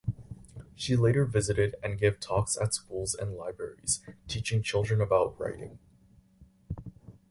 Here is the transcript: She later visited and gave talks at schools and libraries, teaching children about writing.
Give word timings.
She 0.73 0.95
later 0.95 1.25
visited 1.25 1.75
and 1.83 1.99
gave 1.99 2.19
talks 2.19 2.57
at 2.57 2.73
schools 2.73 3.13
and 3.13 3.35
libraries, 3.35 3.99
teaching 4.27 4.63
children 4.63 4.99
about 4.99 5.39
writing. 5.39 5.77